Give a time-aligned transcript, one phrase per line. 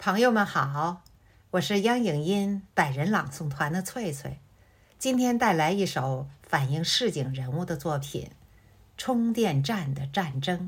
[0.00, 1.02] 朋友们好，
[1.50, 4.38] 我是央影音百人朗诵团的翠翠，
[4.96, 8.26] 今天带来一首反映市井人物的作品
[8.96, 10.60] 《充电站的战争》，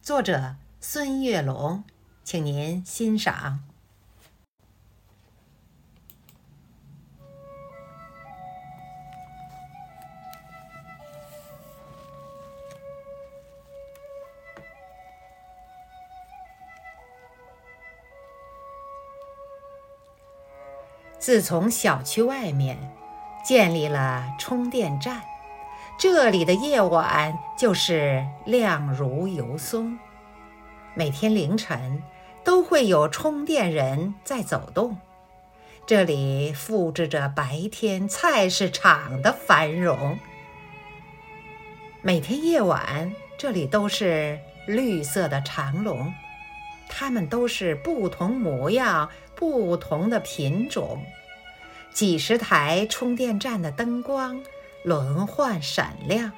[0.00, 1.84] 作者孙月龙，
[2.24, 3.60] 请您欣赏。
[21.18, 22.78] 自从小区外面
[23.44, 25.22] 建立了充电站，
[25.98, 29.98] 这里的夜晚就是亮如油松。
[30.94, 32.02] 每天凌晨
[32.44, 34.96] 都会有充电人在走动，
[35.86, 40.18] 这里复制着白天菜市场的繁荣。
[42.00, 46.12] 每天夜晚，这里都是绿色的长龙，
[46.88, 49.08] 它们都是不同模样。
[49.34, 51.00] 不同的品种，
[51.92, 54.42] 几十台充电站的灯光
[54.82, 56.32] 轮换闪亮。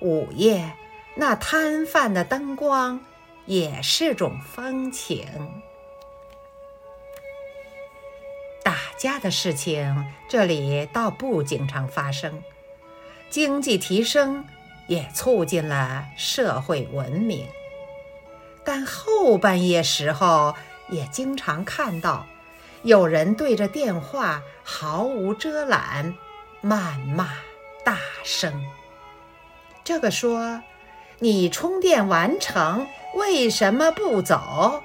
[0.00, 0.72] 午夜
[1.16, 3.00] 那摊贩的灯光
[3.46, 5.26] 也是种风情。
[8.62, 12.40] 打架的事情这里倒不经常发生，
[13.28, 14.44] 经济提升
[14.86, 17.48] 也促进了社会文明。
[18.70, 20.54] 但后半夜时候。
[20.92, 22.26] 也经常看到
[22.82, 26.16] 有人对着电话毫无遮拦，
[26.64, 27.28] 谩骂
[27.84, 28.52] 大声。
[29.84, 30.60] 这个说
[31.20, 34.82] ：“你充电完成为什么不走？”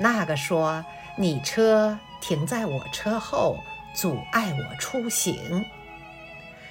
[0.00, 0.82] 那个说
[1.18, 3.58] ：“你车停在我车后，
[3.94, 5.66] 阻碍我出行。”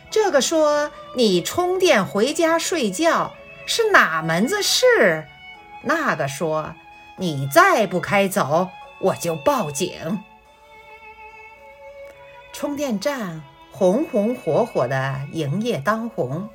[0.10, 3.36] 这个说：“你充电回家睡觉
[3.68, 5.28] 是哪门子事？”
[5.84, 6.74] 那个说。
[7.18, 10.24] 你再不开走，我就报警。
[12.52, 16.50] 充电站红红火火的营业当红，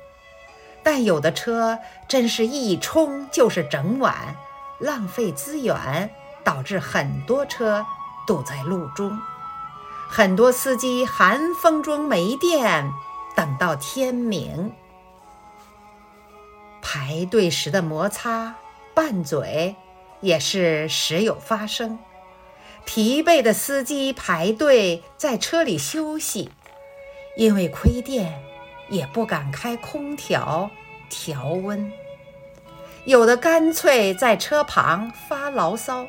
[0.83, 4.35] 但有的车真是一充就是整晚，
[4.79, 6.09] 浪费资源，
[6.43, 7.85] 导致很多车
[8.27, 9.17] 堵在路中，
[10.09, 12.91] 很多司机寒风中没电，
[13.33, 14.73] 等到天明，
[16.81, 18.55] 排队时的摩擦
[18.99, 19.77] 拌嘴。
[20.19, 21.97] 也是时有发生，
[22.83, 26.51] 疲惫的司机排队在车里休息，
[27.37, 28.43] 因为亏电
[28.89, 30.69] 也不敢开空调
[31.09, 31.89] 调温，
[33.05, 36.05] 有的干脆在车旁发牢骚，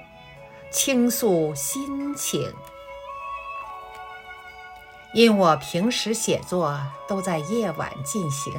[0.72, 2.52] 倾诉心情。
[5.14, 8.52] 因我平时写作都在夜晚进行，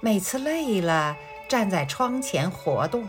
[0.00, 1.16] 每次累了，
[1.48, 3.08] 站在窗前活动。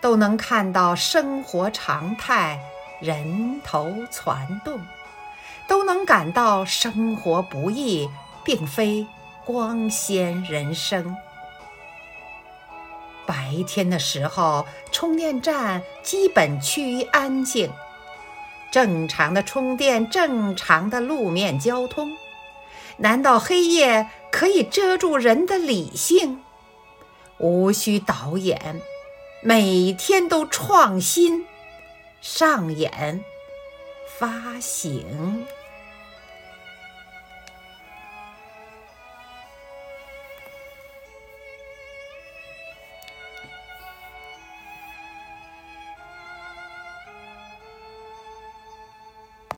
[0.00, 2.60] 都能看到生活常态，
[3.00, 4.80] 人头攒动，
[5.66, 8.08] 都能感到生活不易，
[8.44, 9.06] 并非
[9.44, 11.16] 光鲜人生。
[13.26, 17.70] 白天的时候，充电站基本趋于安静，
[18.70, 22.10] 正常的充电，正常的路面交通。
[22.96, 26.42] 难道黑夜可以遮住人的理性？
[27.38, 28.80] 无需导演。
[29.40, 31.46] 每天都创新、
[32.20, 33.24] 上演、
[34.18, 35.46] 发行。